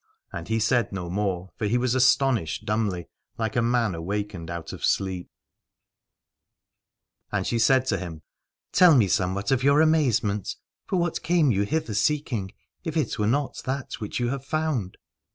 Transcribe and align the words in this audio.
And 0.33 0.47
he 0.47 0.59
said 0.59 0.91
no 0.91 1.11
more, 1.11 1.51
for 1.57 1.67
he 1.67 1.77
was 1.77 1.93
astonished 1.93 2.65
dumbly, 2.65 3.05
like 3.37 3.55
a 3.55 3.61
man 3.61 3.93
awakened 3.93 4.49
out 4.49 4.73
of 4.73 4.83
sleep. 4.83 5.29
163 7.29 7.29
Aladore 7.37 7.37
And 7.37 7.47
she 7.47 7.59
said 7.59 7.85
to 7.99 8.03
him: 8.03 8.21
Tell 8.71 8.95
me 8.97 9.07
somewhat 9.07 9.51
of 9.51 9.61
your 9.63 9.79
amazement: 9.79 10.55
for 10.87 10.95
what 10.95 11.21
came 11.21 11.51
you 11.51 11.65
hither 11.65 11.93
seeking, 11.93 12.51
if 12.83 12.97
it 12.97 13.19
were 13.19 13.27
not 13.27 13.61
that 13.65 13.99
which 13.99 14.19
you 14.19 14.29
have 14.29 14.43
found? 14.43 14.97